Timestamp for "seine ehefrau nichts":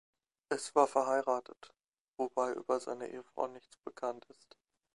2.79-3.77